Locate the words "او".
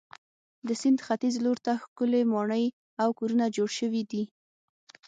3.01-3.09